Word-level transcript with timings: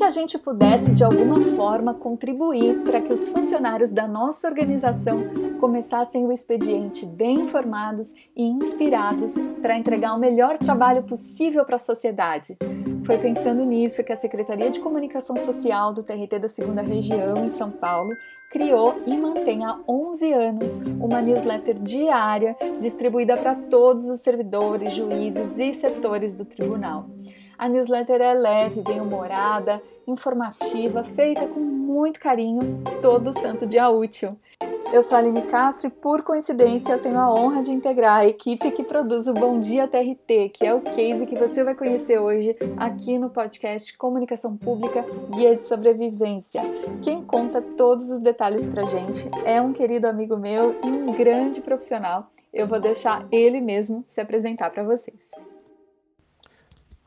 se 0.00 0.04
a 0.04 0.10
gente 0.10 0.38
pudesse 0.38 0.94
de 0.94 1.04
alguma 1.04 1.38
forma 1.54 1.92
contribuir 1.92 2.80
para 2.84 3.02
que 3.02 3.12
os 3.12 3.28
funcionários 3.28 3.90
da 3.90 4.08
nossa 4.08 4.48
organização 4.48 5.20
começassem 5.60 6.24
o 6.24 6.32
expediente 6.32 7.04
bem 7.04 7.40
informados 7.40 8.14
e 8.34 8.42
inspirados 8.42 9.34
para 9.60 9.76
entregar 9.76 10.14
o 10.14 10.18
melhor 10.18 10.56
trabalho 10.56 11.02
possível 11.02 11.66
para 11.66 11.76
a 11.76 11.78
sociedade? 11.78 12.56
Foi 13.04 13.18
pensando 13.18 13.62
nisso 13.66 14.02
que 14.02 14.10
a 14.10 14.16
Secretaria 14.16 14.70
de 14.70 14.80
Comunicação 14.80 15.36
Social 15.36 15.92
do 15.92 16.02
TRT 16.02 16.38
da 16.40 16.48
Segunda 16.48 16.80
Região, 16.80 17.44
em 17.44 17.50
São 17.50 17.70
Paulo, 17.70 18.14
criou 18.50 19.02
e 19.06 19.14
mantém 19.18 19.66
há 19.66 19.80
11 19.86 20.32
anos 20.32 20.78
uma 20.98 21.20
newsletter 21.20 21.78
diária 21.78 22.56
distribuída 22.80 23.36
para 23.36 23.54
todos 23.54 24.08
os 24.08 24.20
servidores, 24.20 24.94
juízes 24.94 25.58
e 25.58 25.74
setores 25.74 26.34
do 26.34 26.46
tribunal. 26.46 27.04
A 27.60 27.68
newsletter 27.68 28.22
é 28.22 28.32
leve, 28.32 28.80
bem-humorada, 28.80 29.82
informativa, 30.06 31.04
feita 31.04 31.46
com 31.46 31.60
muito 31.60 32.18
carinho 32.18 32.82
todo 33.02 33.38
santo 33.38 33.66
dia 33.66 33.86
útil. 33.90 34.34
Eu 34.90 35.02
sou 35.02 35.16
a 35.16 35.18
Aline 35.18 35.42
Castro 35.42 35.88
e, 35.88 35.90
por 35.90 36.22
coincidência, 36.22 36.94
eu 36.94 37.02
tenho 37.02 37.18
a 37.18 37.30
honra 37.30 37.62
de 37.62 37.70
integrar 37.70 38.20
a 38.20 38.26
equipe 38.26 38.70
que 38.70 38.82
produz 38.82 39.26
o 39.26 39.34
Bom 39.34 39.60
Dia 39.60 39.86
TRT, 39.86 40.48
que 40.54 40.64
é 40.64 40.72
o 40.72 40.80
case 40.80 41.26
que 41.26 41.36
você 41.36 41.62
vai 41.62 41.74
conhecer 41.74 42.18
hoje 42.18 42.56
aqui 42.78 43.18
no 43.18 43.28
podcast 43.28 43.94
Comunicação 43.98 44.56
Pública 44.56 45.04
Guia 45.28 45.54
de 45.54 45.66
Sobrevivência. 45.66 46.62
Quem 47.02 47.22
conta 47.22 47.60
todos 47.60 48.08
os 48.08 48.20
detalhes 48.20 48.64
pra 48.64 48.84
gente 48.84 49.30
é 49.44 49.60
um 49.60 49.74
querido 49.74 50.08
amigo 50.08 50.34
meu 50.34 50.80
e 50.82 50.86
um 50.86 51.12
grande 51.12 51.60
profissional. 51.60 52.30
Eu 52.54 52.66
vou 52.66 52.80
deixar 52.80 53.28
ele 53.30 53.60
mesmo 53.60 54.02
se 54.06 54.18
apresentar 54.18 54.70
para 54.70 54.82
vocês. 54.82 55.28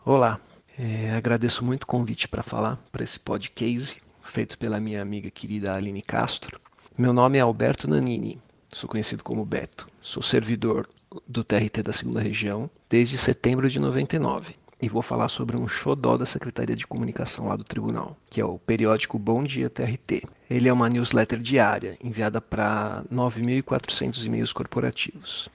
Olá, 0.05 0.37
é, 0.77 1.11
agradeço 1.11 1.63
muito 1.63 1.83
o 1.83 1.87
convite 1.87 2.27
para 2.27 2.43
falar 2.43 2.77
para 2.91 3.03
esse 3.03 3.19
podcast 3.19 4.01
feito 4.23 4.57
pela 4.57 4.79
minha 4.79 5.01
amiga 5.01 5.29
querida 5.29 5.75
Aline 5.75 6.01
Castro. 6.01 6.59
Meu 6.97 7.13
nome 7.13 7.37
é 7.37 7.41
Alberto 7.41 7.87
Nanini, 7.87 8.39
sou 8.71 8.89
conhecido 8.89 9.23
como 9.23 9.45
Beto. 9.45 9.87
Sou 10.01 10.23
servidor 10.23 10.87
do 11.27 11.43
TRT 11.43 11.83
da 11.83 11.93
segunda 11.93 12.19
região 12.19 12.69
desde 12.89 13.17
setembro 13.17 13.69
de 13.69 13.79
99 13.79 14.55
e 14.81 14.89
vou 14.89 15.01
falar 15.01 15.29
sobre 15.29 15.55
um 15.55 15.67
xodó 15.67 16.17
da 16.17 16.25
Secretaria 16.25 16.75
de 16.75 16.85
Comunicação 16.85 17.47
lá 17.47 17.55
do 17.55 17.63
Tribunal, 17.63 18.17
que 18.29 18.41
é 18.41 18.45
o 18.45 18.59
periódico 18.59 19.17
Bom 19.17 19.43
Dia 19.43 19.69
TRT. 19.69 20.23
Ele 20.49 20.67
é 20.67 20.73
uma 20.73 20.89
newsletter 20.89 21.39
diária 21.39 21.97
enviada 22.03 22.41
para 22.41 23.03
9.400 23.09 24.25
e-mails 24.25 24.51
corporativos. 24.51 25.47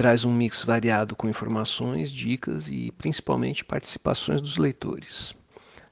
Traz 0.00 0.24
um 0.24 0.32
mix 0.32 0.64
variado 0.64 1.14
com 1.14 1.28
informações, 1.28 2.10
dicas 2.10 2.68
e 2.68 2.90
principalmente 2.92 3.62
participações 3.62 4.40
dos 4.40 4.56
leitores. 4.56 5.34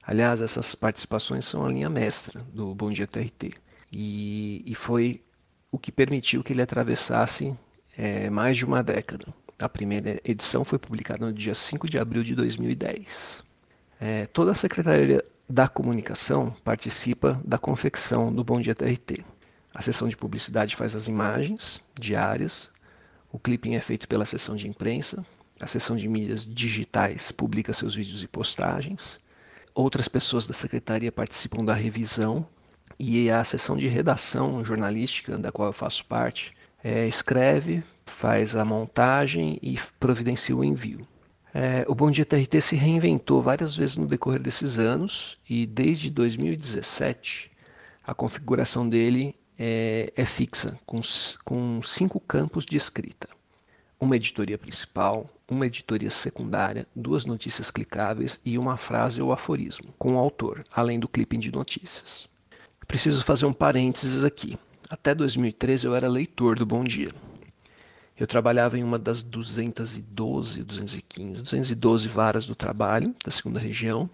Aliás, 0.02 0.40
essas 0.40 0.74
participações 0.74 1.44
são 1.44 1.66
a 1.66 1.68
linha 1.68 1.90
mestra 1.90 2.40
do 2.54 2.74
Bom 2.74 2.90
Dia 2.90 3.06
TRT 3.06 3.52
e, 3.92 4.62
e 4.64 4.74
foi 4.74 5.22
o 5.70 5.78
que 5.78 5.92
permitiu 5.92 6.42
que 6.42 6.54
ele 6.54 6.62
atravessasse 6.62 7.54
é, 7.98 8.30
mais 8.30 8.56
de 8.56 8.64
uma 8.64 8.82
década. 8.82 9.26
A 9.58 9.68
primeira 9.68 10.18
edição 10.24 10.64
foi 10.64 10.78
publicada 10.78 11.26
no 11.26 11.30
dia 11.34 11.54
5 11.54 11.86
de 11.86 11.98
abril 11.98 12.22
de 12.22 12.34
2010. 12.34 13.44
É, 14.00 14.24
toda 14.24 14.52
a 14.52 14.54
Secretaria 14.54 15.22
da 15.46 15.68
Comunicação 15.68 16.56
participa 16.64 17.38
da 17.44 17.58
confecção 17.58 18.32
do 18.32 18.42
Bom 18.42 18.58
Dia 18.58 18.74
TRT. 18.74 19.22
A 19.74 19.82
seção 19.82 20.08
de 20.08 20.16
publicidade 20.16 20.74
faz 20.74 20.96
as 20.96 21.08
imagens 21.08 21.82
diárias, 22.00 22.70
o 23.30 23.38
clipping 23.38 23.74
é 23.74 23.80
feito 23.80 24.08
pela 24.08 24.24
seção 24.24 24.56
de 24.56 24.68
imprensa, 24.68 25.24
a 25.60 25.66
seção 25.66 25.96
de 25.96 26.08
mídias 26.08 26.46
digitais 26.46 27.32
publica 27.32 27.72
seus 27.72 27.94
vídeos 27.94 28.22
e 28.22 28.28
postagens, 28.28 29.20
outras 29.74 30.08
pessoas 30.08 30.46
da 30.46 30.52
secretaria 30.52 31.12
participam 31.12 31.64
da 31.64 31.74
revisão. 31.74 32.46
E 32.98 33.30
a 33.30 33.44
seção 33.44 33.76
de 33.76 33.86
redação 33.86 34.64
jornalística, 34.64 35.38
da 35.38 35.52
qual 35.52 35.68
eu 35.68 35.72
faço 35.72 36.04
parte, 36.06 36.52
é, 36.82 37.06
escreve, 37.06 37.84
faz 38.06 38.56
a 38.56 38.64
montagem 38.64 39.58
e 39.62 39.78
providencia 40.00 40.56
o 40.56 40.64
envio. 40.64 41.06
É, 41.54 41.84
o 41.86 41.94
Bom 41.94 42.10
Dia 42.10 42.24
TRT 42.24 42.60
se 42.60 42.76
reinventou 42.76 43.40
várias 43.40 43.76
vezes 43.76 43.96
no 43.96 44.06
decorrer 44.06 44.40
desses 44.40 44.78
anos 44.78 45.36
e 45.48 45.64
desde 45.66 46.10
2017 46.10 47.50
a 48.04 48.14
configuração 48.14 48.88
dele 48.88 49.34
é, 49.58 50.12
é 50.14 50.24
fixa, 50.24 50.78
com, 50.86 51.00
com 51.44 51.82
cinco 51.82 52.20
campos 52.20 52.64
de 52.64 52.76
escrita. 52.76 53.28
Uma 54.00 54.14
editoria 54.14 54.56
principal, 54.56 55.28
uma 55.50 55.66
editoria 55.66 56.10
secundária, 56.10 56.86
duas 56.94 57.24
notícias 57.24 57.70
clicáveis 57.70 58.40
e 58.44 58.56
uma 58.56 58.76
frase 58.76 59.20
ou 59.20 59.32
aforismo, 59.32 59.92
com 59.98 60.14
o 60.14 60.18
autor, 60.18 60.64
além 60.72 61.00
do 61.00 61.08
clipping 61.08 61.40
de 61.40 61.50
notícias. 61.50 62.28
Preciso 62.86 63.24
fazer 63.24 63.46
um 63.46 63.52
parênteses 63.52 64.24
aqui. 64.24 64.56
Até 64.88 65.14
2013 65.14 65.86
eu 65.86 65.94
era 65.94 66.08
leitor 66.08 66.58
do 66.58 66.64
Bom 66.64 66.84
Dia. 66.84 67.12
Eu 68.18 68.26
trabalhava 68.26 68.78
em 68.78 68.82
uma 68.82 68.98
das 68.98 69.22
212, 69.22 70.64
215, 70.64 71.42
212 71.42 72.08
varas 72.08 72.46
do 72.46 72.54
trabalho 72.54 73.14
da 73.24 73.30
segunda 73.30 73.60
região, 73.60 74.08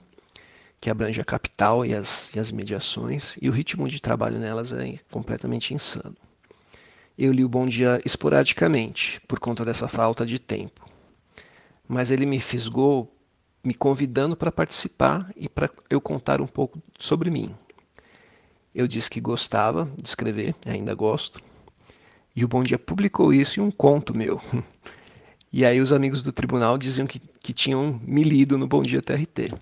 que 0.84 0.90
abrange 0.90 1.18
a 1.18 1.24
capital 1.24 1.86
e 1.86 1.94
as, 1.94 2.30
e 2.34 2.38
as 2.38 2.52
mediações, 2.52 3.36
e 3.40 3.48
o 3.48 3.52
ritmo 3.52 3.88
de 3.88 4.02
trabalho 4.02 4.38
nelas 4.38 4.70
é 4.70 4.98
completamente 5.10 5.72
insano. 5.72 6.14
Eu 7.16 7.32
li 7.32 7.42
o 7.42 7.48
Bom 7.48 7.64
Dia 7.64 8.02
esporadicamente, 8.04 9.18
por 9.26 9.38
conta 9.38 9.64
dessa 9.64 9.88
falta 9.88 10.26
de 10.26 10.38
tempo. 10.38 10.86
Mas 11.88 12.10
ele 12.10 12.26
me 12.26 12.38
fisgou 12.38 13.10
me 13.64 13.72
convidando 13.72 14.36
para 14.36 14.52
participar 14.52 15.32
e 15.34 15.48
para 15.48 15.70
eu 15.88 16.02
contar 16.02 16.42
um 16.42 16.46
pouco 16.46 16.78
sobre 16.98 17.30
mim, 17.30 17.50
eu 18.74 18.86
disse 18.86 19.08
que 19.08 19.22
gostava 19.22 19.90
de 19.96 20.06
escrever, 20.06 20.54
ainda 20.66 20.94
gosto. 20.94 21.40
E 22.36 22.44
o 22.44 22.48
Bom 22.48 22.62
Dia 22.62 22.78
publicou 22.78 23.32
isso 23.32 23.58
em 23.58 23.62
um 23.62 23.70
conto 23.70 24.14
meu. 24.14 24.38
E 25.50 25.64
aí 25.64 25.80
os 25.80 25.92
amigos 25.92 26.20
do 26.20 26.32
tribunal 26.32 26.76
diziam 26.76 27.06
que, 27.06 27.20
que 27.20 27.52
tinham 27.52 28.00
me 28.02 28.24
lido 28.24 28.58
no 28.58 28.66
Bom 28.66 28.82
Dia 28.82 29.00
TRT. 29.00 29.54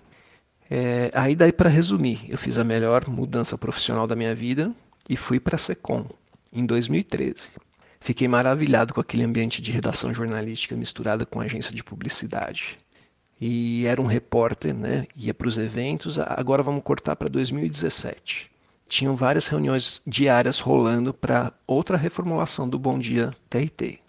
É, 0.75 1.11
aí 1.13 1.35
daí 1.35 1.51
para 1.51 1.69
resumir, 1.69 2.19
eu 2.27 2.35
fiz 2.35 2.57
a 2.57 2.63
melhor 2.63 3.07
mudança 3.07 3.55
profissional 3.55 4.07
da 4.07 4.15
minha 4.15 4.33
vida 4.33 4.73
e 5.07 5.15
fui 5.15 5.39
para 5.39 5.55
a 5.55 5.59
Secom 5.59 6.03
em 6.51 6.65
2013. 6.65 7.49
Fiquei 7.99 8.27
maravilhado 8.27 8.91
com 8.91 8.99
aquele 8.99 9.21
ambiente 9.23 9.61
de 9.61 9.71
redação 9.71 10.11
jornalística 10.11 10.75
misturada 10.75 11.27
com 11.27 11.39
agência 11.39 11.75
de 11.75 11.83
publicidade. 11.83 12.79
E 13.39 13.85
era 13.85 14.01
um 14.01 14.07
repórter, 14.07 14.73
né? 14.73 15.05
Ia 15.15 15.31
para 15.31 15.47
os 15.47 15.59
eventos. 15.59 16.17
Agora 16.17 16.63
vamos 16.63 16.81
cortar 16.81 17.15
para 17.15 17.29
2017 17.29 18.51
tinham 18.87 19.15
várias 19.15 19.47
reuniões 19.47 20.03
diárias 20.05 20.59
rolando 20.59 21.13
para 21.13 21.51
outra 21.65 21.97
reformulação 21.97 22.69
do 22.69 22.77
Bom 22.77 22.99
Dia 22.99 23.31
TRT. 23.49 23.99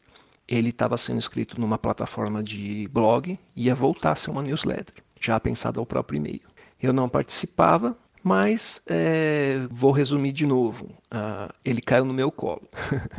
Ele 0.47 0.69
estava 0.69 0.99
sendo 0.99 1.21
escrito 1.21 1.59
numa 1.59 1.79
plataforma 1.79 2.43
de 2.43 2.87
blog 2.93 3.39
e 3.57 3.65
ia 3.65 3.75
voltar 3.75 4.13
a 4.13 4.15
ser 4.15 4.31
uma 4.31 4.43
newsletter, 4.43 4.95
já 5.19 5.41
pensado 5.41 5.81
ao 5.81 5.87
próprio 5.87 6.19
e-mail. 6.19 6.54
Eu 6.85 6.93
não 6.93 7.09
participava, 7.09 7.97
mas 8.23 8.83
é, 8.87 9.67
vou 9.71 9.91
resumir 9.91 10.33
de 10.33 10.47
novo. 10.47 10.85
Uh, 11.07 11.51
ele 11.65 11.81
caiu 11.81 12.05
no 12.05 12.13
meu 12.13 12.31
colo. 12.31 12.69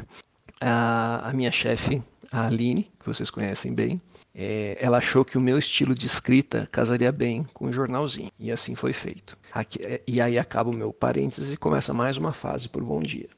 a, 0.62 1.30
a 1.30 1.34
minha 1.34 1.52
chefe, 1.52 2.00
a 2.32 2.46
Aline, 2.46 2.92
que 3.00 3.08
vocês 3.08 3.32
conhecem 3.32 3.74
bem, 3.74 4.00
é, 4.36 4.78
ela 4.80 5.00
achou 5.00 5.26
que 5.26 5.36
o 5.36 5.42
meu 5.42 5.58
estilo 5.58 5.96
de 5.96 6.06
escrita 6.06 6.68
casaria 6.72 7.12
bem 7.12 7.44
com 7.56 7.66
o 7.66 7.74
jornalzinho. 7.74 8.32
E 8.38 8.52
assim 8.52 8.76
foi 8.76 8.94
feito. 8.94 9.36
Aqui, 9.52 9.80
é, 9.82 10.00
e 10.06 10.22
aí 10.22 10.38
acaba 10.38 10.70
o 10.70 10.76
meu 10.76 10.94
parênteses 10.94 11.52
e 11.52 11.58
começa 11.58 11.92
mais 11.92 12.18
uma 12.18 12.34
fase 12.34 12.70
por 12.70 12.84
Bom 12.84 13.02
Dia. 13.02 13.30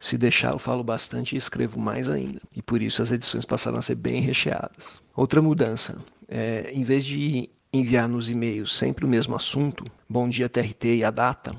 Se 0.00 0.18
deixar, 0.18 0.52
eu 0.52 0.58
falo 0.58 0.82
bastante 0.82 1.36
e 1.36 1.38
escrevo 1.38 1.78
mais 1.78 2.08
ainda. 2.08 2.40
E 2.54 2.60
por 2.62 2.82
isso 2.82 3.00
as 3.00 3.12
edições 3.12 3.44
passaram 3.44 3.78
a 3.78 3.82
ser 3.82 3.94
bem 3.94 4.20
recheadas. 4.20 5.00
Outra 5.14 5.40
mudança. 5.40 5.98
É, 6.26 6.70
em 6.72 6.82
vez 6.82 7.04
de 7.04 7.48
enviar 7.72 8.08
nos 8.08 8.30
e-mails 8.30 8.74
sempre 8.74 9.04
o 9.04 9.08
mesmo 9.08 9.34
assunto, 9.34 9.84
Bom 10.08 10.28
Dia 10.28 10.48
TRT 10.48 10.96
e 10.96 11.04
a 11.04 11.10
data, 11.10 11.52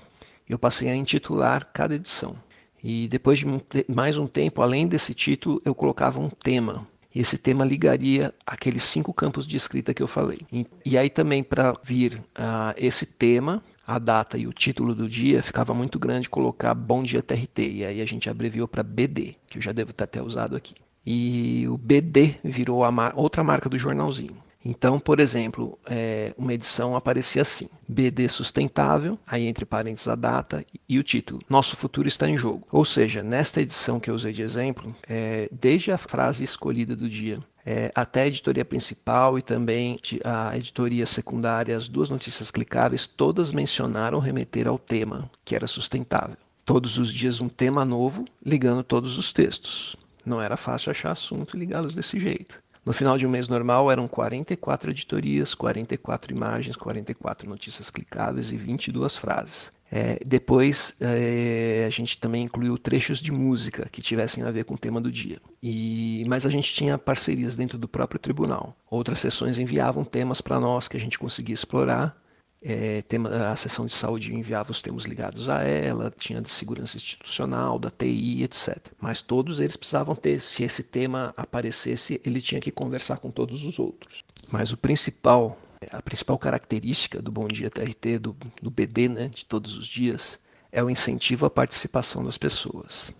eu 0.47 0.57
passei 0.57 0.89
a 0.89 0.95
intitular 0.95 1.69
cada 1.73 1.95
edição. 1.95 2.35
E 2.83 3.07
depois 3.07 3.39
de 3.39 3.45
mais 3.87 4.17
um 4.17 4.25
tempo, 4.25 4.61
além 4.61 4.87
desse 4.87 5.13
título, 5.13 5.61
eu 5.65 5.75
colocava 5.75 6.19
um 6.19 6.29
tema 6.29 6.87
e 7.13 7.19
esse 7.19 7.37
tema 7.37 7.65
ligaria 7.65 8.33
aqueles 8.45 8.83
cinco 8.83 9.11
campos 9.11 9.47
de 9.47 9.57
escrita 9.57 9.93
que 9.93 10.01
eu 10.01 10.07
falei. 10.07 10.39
E, 10.51 10.65
e 10.85 10.97
aí 10.97 11.09
também 11.09 11.43
para 11.43 11.75
vir 11.83 12.13
uh, 12.15 12.73
esse 12.77 13.05
tema, 13.05 13.63
a 13.85 13.97
data 13.97 14.37
e 14.37 14.45
o 14.45 14.53
título 14.53 14.93
do 14.93 15.09
dia, 15.09 15.41
ficava 15.41 15.73
muito 15.73 15.97
grande 15.97 16.29
colocar 16.29 16.73
Bom 16.75 17.01
Dia 17.01 17.23
TRT. 17.23 17.59
E 17.59 17.85
aí 17.85 18.01
a 18.01 18.05
gente 18.05 18.29
abreviou 18.29 18.67
para 18.67 18.83
BD, 18.83 19.35
que 19.47 19.57
eu 19.57 19.61
já 19.61 19.71
devo 19.71 19.91
ter 19.91 20.03
até 20.03 20.21
usado 20.21 20.55
aqui. 20.55 20.75
E 21.03 21.65
o 21.67 21.77
BD 21.77 22.35
virou 22.43 22.89
mar 22.91 23.13
outra 23.15 23.43
marca 23.43 23.67
do 23.67 23.77
jornalzinho. 23.77 24.37
Então, 24.63 24.99
por 24.99 25.19
exemplo, 25.19 25.79
é, 25.85 26.33
uma 26.37 26.53
edição 26.53 26.95
aparecia 26.95 27.41
assim: 27.41 27.69
BD 27.87 28.27
sustentável, 28.27 29.17
aí 29.27 29.47
entre 29.47 29.65
parênteses 29.65 30.07
a 30.07 30.15
data 30.15 30.65
e 30.87 30.99
o 30.99 31.03
título: 31.03 31.41
Nosso 31.49 31.75
futuro 31.75 32.07
está 32.07 32.29
em 32.29 32.37
jogo. 32.37 32.67
Ou 32.71 32.83
seja, 32.83 33.23
nesta 33.23 33.61
edição 33.61 33.99
que 33.99 34.09
eu 34.09 34.15
usei 34.15 34.33
de 34.33 34.41
exemplo, 34.41 34.93
é, 35.07 35.47
desde 35.51 35.91
a 35.91 35.97
frase 35.97 36.43
escolhida 36.43 36.95
do 36.95 37.09
dia 37.09 37.39
é, 37.65 37.91
até 37.93 38.23
a 38.23 38.27
editoria 38.27 38.65
principal 38.65 39.37
e 39.37 39.41
também 39.41 39.99
a 40.23 40.57
editoria 40.57 41.05
secundária, 41.05 41.77
as 41.77 41.87
duas 41.87 42.09
notícias 42.09 42.49
clicáveis, 42.51 43.05
todas 43.05 43.51
mencionaram 43.51 44.19
remeter 44.19 44.67
ao 44.67 44.79
tema, 44.79 45.29
que 45.45 45.55
era 45.55 45.67
sustentável. 45.67 46.35
Todos 46.65 46.97
os 46.97 47.13
dias 47.13 47.39
um 47.39 47.47
tema 47.47 47.85
novo, 47.85 48.25
ligando 48.43 48.83
todos 48.83 49.17
os 49.17 49.31
textos. 49.31 49.95
Não 50.25 50.41
era 50.41 50.57
fácil 50.57 50.91
achar 50.91 51.11
assunto 51.11 51.55
e 51.55 51.59
ligá-los 51.59 51.93
desse 51.93 52.19
jeito. 52.19 52.59
No 52.85 52.93
final 52.93 53.17
de 53.17 53.27
um 53.27 53.29
mês 53.29 53.47
normal 53.47 53.91
eram 53.91 54.07
44 54.07 54.91
editorias, 54.91 55.53
44 55.53 56.33
imagens, 56.33 56.75
44 56.75 57.47
notícias 57.47 57.89
clicáveis 57.89 58.51
e 58.51 58.57
22 58.57 59.17
frases. 59.17 59.71
É, 59.91 60.19
depois 60.23 60.95
é, 60.99 61.83
a 61.85 61.89
gente 61.89 62.17
também 62.19 62.43
incluiu 62.43 62.77
trechos 62.77 63.19
de 63.19 63.31
música 63.31 63.87
que 63.91 64.01
tivessem 64.01 64.43
a 64.43 64.51
ver 64.51 64.63
com 64.63 64.75
o 64.75 64.77
tema 64.77 65.01
do 65.01 65.11
dia. 65.11 65.39
E, 65.61 66.23
mas 66.27 66.45
a 66.45 66.49
gente 66.49 66.71
tinha 66.73 66.97
parcerias 66.97 67.55
dentro 67.55 67.77
do 67.77 67.87
próprio 67.87 68.19
tribunal. 68.19 68.75
Outras 68.89 69.19
sessões 69.19 69.57
enviavam 69.57 70.03
temas 70.03 70.41
para 70.41 70.59
nós 70.59 70.87
que 70.87 70.95
a 70.95 70.99
gente 70.99 71.17
conseguia 71.17 71.55
explorar 71.55 72.15
é, 72.61 73.03
a 73.49 73.55
seção 73.55 73.85
de 73.85 73.93
saúde 73.93 74.35
enviava 74.35 74.71
os 74.71 74.81
termos 74.81 75.05
ligados 75.05 75.47
a 75.47 75.63
ela, 75.63 76.13
tinha 76.17 76.41
de 76.41 76.51
segurança 76.51 76.97
institucional, 76.97 77.79
da 77.79 77.89
TI, 77.89 78.43
etc. 78.43 78.77
Mas 78.99 79.21
todos 79.21 79.61
eles 79.61 79.77
precisavam 79.77 80.15
ter, 80.15 80.39
se 80.41 80.63
esse 80.63 80.83
tema 80.83 81.33
aparecesse, 81.37 82.21
ele 82.25 82.41
tinha 82.41 82.59
que 82.59 82.71
conversar 82.71 83.17
com 83.17 83.31
todos 83.31 83.63
os 83.63 83.79
outros. 83.79 84.23
Mas 84.51 84.71
o 84.71 84.77
principal, 84.77 85.57
a 85.91 86.01
principal 86.01 86.37
característica 86.37 87.21
do 87.21 87.31
Bom 87.31 87.47
Dia 87.47 87.69
TRT, 87.69 88.19
do, 88.19 88.35
do 88.61 88.69
BD, 88.69 89.07
né, 89.07 89.27
de 89.29 89.45
todos 89.45 89.77
os 89.77 89.87
dias, 89.87 90.37
é 90.71 90.83
o 90.83 90.89
incentivo 90.89 91.45
à 91.45 91.49
participação 91.49 92.23
das 92.23 92.37
pessoas. 92.37 93.11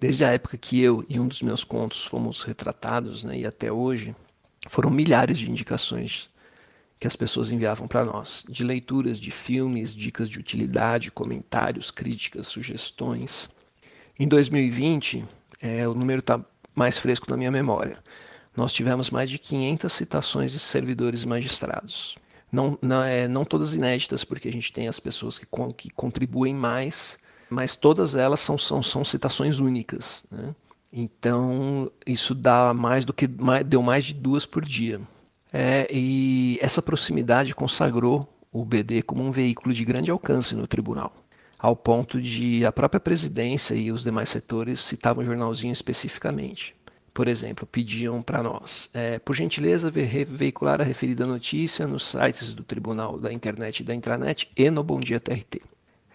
Desde 0.00 0.24
a 0.24 0.32
época 0.32 0.56
que 0.56 0.80
eu 0.80 1.04
e 1.08 1.20
um 1.20 1.28
dos 1.28 1.42
meus 1.42 1.62
contos 1.62 2.04
fomos 2.04 2.42
retratados, 2.42 3.22
né, 3.22 3.38
e 3.38 3.46
até 3.46 3.70
hoje, 3.70 4.16
foram 4.68 4.90
milhares 4.90 5.38
de 5.38 5.48
indicações 5.48 6.28
que 7.00 7.06
as 7.06 7.16
pessoas 7.16 7.50
enviavam 7.50 7.88
para 7.88 8.04
nós, 8.04 8.44
de 8.46 8.62
leituras 8.62 9.18
de 9.18 9.30
filmes, 9.30 9.94
dicas 9.94 10.28
de 10.28 10.38
utilidade, 10.38 11.10
comentários, 11.10 11.90
críticas, 11.90 12.46
sugestões. 12.46 13.48
Em 14.18 14.28
2020, 14.28 15.24
é, 15.62 15.88
o 15.88 15.94
número 15.94 16.20
está 16.20 16.38
mais 16.74 16.98
fresco 16.98 17.30
na 17.30 17.38
minha 17.38 17.50
memória. 17.50 17.96
Nós 18.54 18.74
tivemos 18.74 19.08
mais 19.08 19.30
de 19.30 19.38
500 19.38 19.90
citações 19.90 20.52
de 20.52 20.58
servidores 20.58 21.24
magistrados. 21.24 22.18
Não, 22.52 22.78
não, 22.82 23.02
é, 23.02 23.26
não 23.26 23.46
todas 23.46 23.72
inéditas, 23.72 24.22
porque 24.22 24.48
a 24.48 24.52
gente 24.52 24.70
tem 24.70 24.86
as 24.86 25.00
pessoas 25.00 25.38
que, 25.38 25.46
que 25.78 25.88
contribuem 25.88 26.54
mais, 26.54 27.18
mas 27.48 27.76
todas 27.76 28.14
elas 28.14 28.40
são, 28.40 28.58
são, 28.58 28.82
são 28.82 29.06
citações 29.06 29.58
únicas. 29.58 30.26
Né? 30.30 30.54
Então, 30.92 31.90
isso 32.06 32.34
dá 32.34 32.74
mais 32.74 33.06
do 33.06 33.14
que 33.14 33.26
deu 33.26 33.80
mais 33.80 34.04
de 34.04 34.12
duas 34.12 34.44
por 34.44 34.62
dia. 34.62 35.00
É, 35.52 35.88
e 35.90 36.58
essa 36.60 36.80
proximidade 36.80 37.54
consagrou 37.54 38.28
o 38.52 38.64
BD 38.64 39.02
como 39.02 39.22
um 39.22 39.30
veículo 39.30 39.74
de 39.74 39.84
grande 39.84 40.10
alcance 40.10 40.54
no 40.54 40.66
tribunal, 40.66 41.12
ao 41.58 41.74
ponto 41.76 42.20
de 42.20 42.64
a 42.64 42.72
própria 42.72 43.00
presidência 43.00 43.74
e 43.74 43.90
os 43.90 44.02
demais 44.02 44.28
setores 44.28 44.80
citavam 44.80 45.22
o 45.22 45.26
jornalzinho 45.26 45.72
especificamente. 45.72 46.74
Por 47.12 47.26
exemplo, 47.26 47.66
pediam 47.66 48.22
para 48.22 48.42
nós, 48.42 48.88
é, 48.94 49.18
por 49.18 49.34
gentileza, 49.34 49.90
veicular 49.90 50.80
a 50.80 50.84
referida 50.84 51.26
notícia 51.26 51.86
nos 51.86 52.04
sites 52.04 52.54
do 52.54 52.62
Tribunal 52.62 53.18
da 53.18 53.32
Internet 53.32 53.80
e 53.80 53.84
da 53.84 53.94
Intranet 53.94 54.48
e 54.56 54.70
no 54.70 54.84
Bom 54.84 55.00
Dia 55.00 55.18
TRT. 55.18 55.60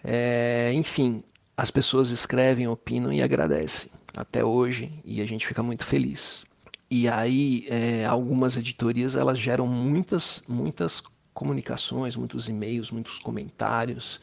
É, 0.02 0.72
enfim, 0.74 1.22
as 1.56 1.70
pessoas 1.70 2.08
escrevem, 2.08 2.66
opinam 2.66 3.12
e 3.12 3.22
agradecem 3.22 3.90
até 4.16 4.42
hoje 4.42 4.90
e 5.04 5.20
a 5.20 5.26
gente 5.26 5.46
fica 5.46 5.62
muito 5.62 5.84
feliz. 5.84 6.44
E 6.90 7.08
aí, 7.08 7.66
é, 7.68 8.04
algumas 8.04 8.56
editorias 8.56 9.16
elas 9.16 9.38
geram 9.38 9.66
muitas, 9.66 10.42
muitas 10.46 11.02
comunicações, 11.34 12.16
muitos 12.16 12.48
e-mails, 12.48 12.90
muitos 12.90 13.18
comentários. 13.18 14.20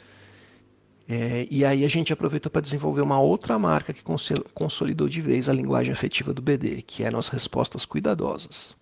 É, 1.07 1.45
e 1.51 1.65
aí 1.65 1.83
a 1.83 1.89
gente 1.89 2.13
aproveitou 2.13 2.49
para 2.49 2.61
desenvolver 2.61 3.01
uma 3.01 3.19
outra 3.19 3.59
marca 3.59 3.93
que 3.93 4.03
consolidou 4.53 5.09
de 5.09 5.19
vez 5.19 5.49
a 5.49 5.53
linguagem 5.53 5.91
afetiva 5.91 6.33
do 6.33 6.41
BD, 6.41 6.81
que 6.81 7.03
eram 7.03 7.19
as 7.19 7.27
respostas 7.27 7.85
cuidadosas. 7.85 8.75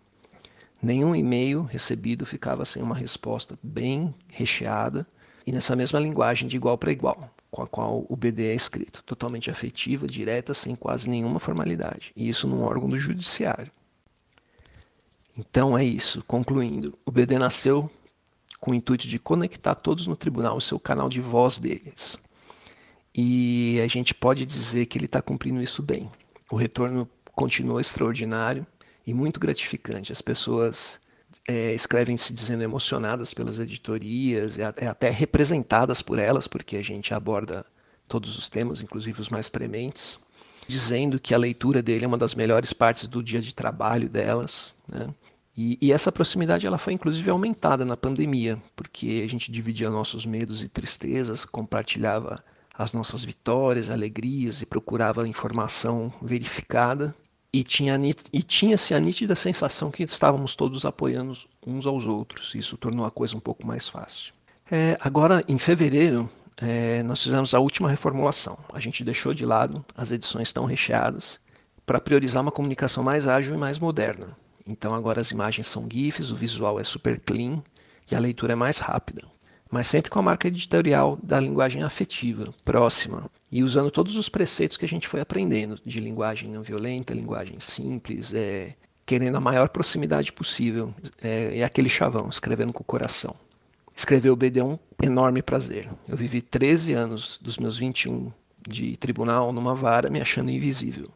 Nenhum 0.82 1.16
e-mail 1.16 1.62
recebido 1.62 2.26
ficava 2.26 2.64
sem 2.66 2.82
uma 2.82 2.96
resposta 2.96 3.58
bem 3.62 4.14
recheada 4.28 5.08
e 5.46 5.52
nessa 5.52 5.76
mesma 5.76 6.00
linguagem 6.00 6.48
de 6.48 6.56
igual 6.56 6.78
para 6.78 6.92
igual, 6.92 7.30
com 7.50 7.62
a 7.62 7.68
qual 7.68 8.06
o 8.08 8.16
BD 8.16 8.48
é 8.48 8.56
escrito, 8.56 9.04
totalmente 9.04 9.50
afetiva, 9.50 10.08
direta, 10.08 10.54
sem 10.54 10.76
quase 10.76 11.10
nenhuma 11.10 11.40
formalidade, 11.40 12.12
e 12.16 12.28
isso 12.28 12.48
num 12.48 12.64
órgão 12.64 12.90
do 12.90 13.00
judiciário. 13.00 13.72
Então 15.38 15.78
é 15.78 15.84
isso, 15.84 16.24
concluindo, 16.28 16.98
o 17.06 17.12
BD 17.12 17.38
nasceu 17.38 17.90
com 18.60 18.72
o 18.72 18.76
intuito 18.76 19.08
de 19.08 19.18
conectar 19.18 19.76
todos 19.76 20.06
no 20.06 20.16
tribunal 20.16 20.58
o 20.58 20.62
seu 20.62 20.80
canal 20.80 21.10
de 21.10 21.20
voz 21.20 21.58
deles. 21.58 22.18
E 23.14 23.82
a 23.84 23.88
gente 23.88 24.14
pode 24.14 24.46
dizer 24.46 24.86
que 24.86 24.98
ele 24.98 25.06
está 25.06 25.22
cumprindo 25.22 25.62
isso 25.62 25.82
bem. 25.82 26.10
O 26.50 26.56
retorno 26.56 27.10
continua 27.34 27.82
extraordinário 27.82 28.66
e 29.06 29.14
muito 29.14 29.40
gratificante. 29.40 30.12
As 30.12 30.22
pessoas 30.22 31.02
é, 31.48 31.74
escrevem 31.74 32.18
se 32.18 32.34
dizendo 32.34 32.64
emocionadas 32.64 33.34
pelas 33.34 33.60
editorias, 33.60 34.60
é, 34.60 34.74
é 34.78 34.88
até 34.88 35.10
representadas 35.10 36.02
por 36.02 36.20
elas, 36.20 36.48
porque 36.48 36.78
a 36.78 36.84
gente 36.84 37.14
aborda 37.14 37.66
todos 38.08 38.38
os 38.38 38.50
temas, 38.50 38.82
inclusive 38.82 39.22
os 39.22 39.30
mais 39.30 39.48
prementes, 39.50 40.20
dizendo 40.68 41.20
que 41.20 41.34
a 41.34 41.38
leitura 41.38 41.82
dele 41.82 42.06
é 42.06 42.08
uma 42.08 42.18
das 42.18 42.36
melhores 42.36 42.74
partes 42.74 43.08
do 43.08 43.24
dia 43.24 43.42
de 43.42 43.54
trabalho 43.54 44.10
delas. 44.10 44.74
Né? 44.88 45.08
E, 45.58 45.78
e, 45.82 45.92
essa 45.92 46.12
proximidade 46.12 46.66
ela 46.66 46.78
foi 46.78 46.94
inclusive 46.94 47.30
aumentada 47.30 47.84
na 47.84 47.98
pandemia, 47.98 48.62
porque 48.76 49.24
a 49.26 49.30
gente 49.30 49.52
dividia 49.52 49.90
nossos 49.90 50.26
medos 50.26 50.64
e 50.64 50.70
tristezas, 50.70 51.46
compartilhava 51.46 52.44
as 52.74 52.94
nossas 52.94 53.24
vitórias, 53.24 53.90
alegrias 53.90 54.62
e 54.62 54.66
procurava 54.66 55.28
informação 55.28 56.14
verificada 56.22 57.14
e 57.54 57.64
tinha 57.64 58.00
e 58.32 58.42
tinha-se 58.42 58.94
a 58.94 59.00
nítida 59.00 59.36
sensação 59.36 59.92
que 59.92 60.04
estávamos 60.04 60.56
todos 60.56 60.86
apoiando 60.86 61.34
uns 61.66 61.86
aos 61.86 62.06
outros. 62.06 62.56
Isso 62.56 62.78
tornou 62.78 63.06
a 63.06 63.12
coisa 63.12 63.36
um 63.36 63.40
pouco 63.40 63.66
mais 63.68 63.88
fácil. 63.88 64.34
É, 64.70 64.98
agora, 65.02 65.44
em 65.48 65.58
fevereiro, 65.58 66.30
é, 66.58 67.04
nós 67.04 67.22
fizemos 67.22 67.54
a 67.54 67.60
última 67.60 67.90
reformulação. 67.90 68.58
A 68.74 68.80
gente 68.80 69.04
deixou 69.04 69.34
de 69.34 69.46
lado 69.46 69.84
as 69.96 70.12
edições 70.12 70.54
tão 70.54 70.66
recheadas 70.66 71.40
para 71.86 72.00
priorizar 72.00 72.42
uma 72.42 72.52
comunicação 72.52 73.04
mais 73.04 73.28
ágil 73.28 73.54
e 73.54 73.58
mais 73.58 73.78
moderna. 73.78 74.38
Então 74.66 74.94
agora 74.96 75.20
as 75.20 75.32
imagens 75.32 75.68
são 75.68 75.88
GIFs, 75.92 76.32
o 76.32 76.36
visual 76.36 76.80
é 76.80 76.84
super 76.84 77.20
clean 77.20 77.62
e 78.10 78.16
a 78.16 78.20
leitura 78.20 78.54
é 78.54 78.56
mais 78.56 78.78
rápida 78.78 79.24
mas 79.72 79.88
sempre 79.88 80.12
com 80.12 80.20
a 80.20 80.24
marca 80.24 80.50
editorial 80.50 81.18
da 81.24 81.40
linguagem 81.40 81.82
afetiva, 81.82 82.54
próxima, 82.66 83.32
e 83.50 83.64
usando 83.64 83.90
todos 83.90 84.18
os 84.18 84.28
preceitos 84.28 84.76
que 84.76 84.84
a 84.84 84.88
gente 84.88 85.08
foi 85.08 85.22
aprendendo, 85.22 85.80
de 85.86 86.02
linguagem 86.02 86.52
não 86.52 86.62
violenta, 86.62 87.14
linguagem 87.14 87.60
simples, 87.60 88.34
é, 88.34 88.76
querendo 89.06 89.38
a 89.38 89.42
maior 89.42 89.70
proximidade 89.70 90.34
possível, 90.34 90.94
é, 91.24 91.60
é 91.60 91.64
aquele 91.64 91.90
chavão, 91.90 92.28
escrevendo 92.30 92.74
com 92.74 92.82
o 92.82 92.86
coração. 92.86 93.34
Escrever 93.96 94.30
o 94.30 94.36
BD 94.36 94.60
é 94.60 94.64
um 94.64 94.80
enorme 95.02 95.42
prazer. 95.42 95.90
Eu 96.08 96.18
vivi 96.18 96.42
13 96.42 96.94
anos 96.94 97.38
dos 97.42 97.58
meus 97.58 97.78
21 97.78 98.32
de 98.68 98.96
tribunal 98.98 99.52
numa 99.52 99.74
vara 99.74 100.10
me 100.10 100.22
achando 100.22 100.52
invisível. 100.52 101.08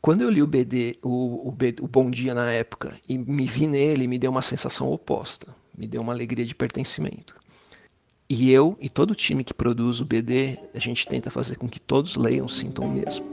Quando 0.00 0.22
eu 0.22 0.30
li 0.30 0.42
o 0.42 0.46
BD, 0.46 0.98
o, 1.02 1.48
o, 1.48 1.56
o 1.82 1.88
Bom 1.88 2.10
Dia 2.10 2.34
na 2.34 2.52
época, 2.52 2.94
e 3.08 3.18
me 3.18 3.46
vi 3.46 3.66
nele, 3.66 4.06
me 4.06 4.18
deu 4.18 4.30
uma 4.30 4.42
sensação 4.42 4.90
oposta. 4.92 5.54
Me 5.76 5.86
deu 5.86 6.00
uma 6.00 6.12
alegria 6.12 6.44
de 6.44 6.54
pertencimento. 6.54 7.34
E 8.30 8.52
eu 8.52 8.76
e 8.78 8.90
todo 8.90 9.12
o 9.12 9.14
time 9.14 9.42
que 9.42 9.54
produz 9.54 10.02
o 10.02 10.04
BD, 10.04 10.58
a 10.74 10.78
gente 10.78 11.06
tenta 11.08 11.30
fazer 11.30 11.56
com 11.56 11.66
que 11.66 11.80
todos 11.80 12.14
leiam, 12.14 12.46
sintam 12.46 12.84
o 12.84 12.90
mesmo. 12.90 13.24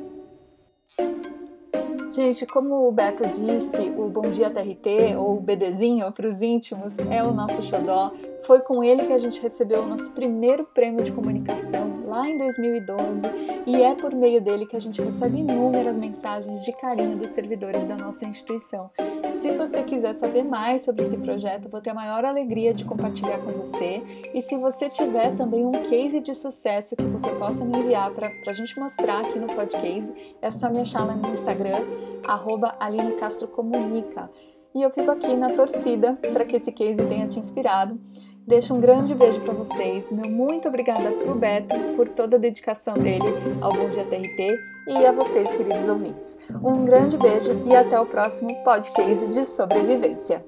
Gente, 2.13 2.45
como 2.45 2.87
o 2.87 2.91
Beto 2.93 3.27
disse, 3.27 3.89
o 3.97 4.07
Bom 4.07 4.31
Dia 4.31 4.49
TRT, 4.49 5.17
ou 5.17 5.35
o 5.35 5.41
BDzinho 5.41 6.09
para 6.13 6.29
os 6.29 6.41
íntimos, 6.41 6.97
é 6.97 7.21
o 7.21 7.33
nosso 7.33 7.61
xodó. 7.61 8.13
Foi 8.43 8.61
com 8.61 8.81
ele 8.81 9.05
que 9.05 9.11
a 9.11 9.19
gente 9.19 9.41
recebeu 9.41 9.81
o 9.81 9.85
nosso 9.85 10.11
primeiro 10.11 10.63
prêmio 10.63 11.03
de 11.03 11.11
comunicação 11.11 12.03
lá 12.05 12.29
em 12.29 12.37
2012 12.37 13.27
e 13.65 13.81
é 13.81 13.93
por 13.95 14.15
meio 14.15 14.39
dele 14.39 14.65
que 14.65 14.77
a 14.77 14.79
gente 14.79 15.01
recebe 15.01 15.39
inúmeras 15.39 15.97
mensagens 15.97 16.63
de 16.63 16.71
carinho 16.71 17.17
dos 17.17 17.31
servidores 17.31 17.83
da 17.83 17.97
nossa 17.97 18.25
instituição. 18.25 18.89
Se 19.41 19.51
você 19.57 19.83
quiser 19.83 20.13
saber 20.13 20.43
mais 20.43 20.83
sobre 20.83 21.03
esse 21.03 21.17
projeto, 21.17 21.69
vou 21.69 21.81
ter 21.81 21.89
a 21.89 21.93
maior 21.93 22.23
alegria 22.23 22.73
de 22.73 22.85
compartilhar 22.85 23.37
com 23.39 23.51
você. 23.51 24.01
E 24.33 24.41
se 24.41 24.57
você 24.57 24.89
tiver 24.89 25.35
também 25.35 25.65
um 25.65 25.71
case 25.71 26.19
de 26.19 26.33
sucesso 26.33 26.95
que 26.95 27.03
você 27.03 27.29
possa 27.31 27.65
me 27.65 27.77
enviar 27.77 28.11
para 28.11 28.31
a 28.47 28.53
gente 28.53 28.79
mostrar 28.79 29.21
aqui 29.21 29.37
no 29.37 29.47
podcast, 29.47 30.13
é 30.41 30.49
só 30.49 30.69
me 30.69 30.79
achar 30.79 31.05
lá 31.05 31.15
no 31.15 31.33
Instagram, 31.33 31.83
Aline 32.79 33.13
Castro 33.13 33.47
Comunica. 33.47 34.29
E 34.73 34.81
eu 34.81 34.89
fico 34.89 35.11
aqui 35.11 35.35
na 35.35 35.49
torcida 35.49 36.13
para 36.33 36.45
que 36.45 36.55
esse 36.55 36.71
case 36.71 37.05
tenha 37.05 37.27
te 37.27 37.39
inspirado. 37.39 37.99
Deixo 38.47 38.73
um 38.73 38.79
grande 38.79 39.15
beijo 39.15 39.41
para 39.41 39.53
vocês. 39.53 40.11
Meu 40.11 40.29
muito 40.29 40.67
obrigada 40.67 41.11
pro 41.11 41.35
Beto 41.35 41.75
por 41.95 42.09
toda 42.09 42.37
a 42.37 42.39
dedicação 42.39 42.93
dele 42.93 43.25
ao 43.61 43.71
Bom 43.71 43.89
Dia 43.89 44.05
TRT 44.05 44.74
e 44.87 45.05
a 45.05 45.11
vocês, 45.11 45.49
queridos 45.51 45.87
ouvintes. 45.87 46.37
Um 46.63 46.85
grande 46.85 47.17
beijo 47.17 47.61
e 47.65 47.75
até 47.75 47.99
o 47.99 48.05
próximo 48.05 48.55
podcast 48.63 49.27
de 49.27 49.43
sobrevivência. 49.43 50.43